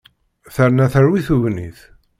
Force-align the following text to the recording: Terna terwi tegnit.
Terna 0.55 0.85
terwi 0.93 1.21
tegnit. 1.27 1.79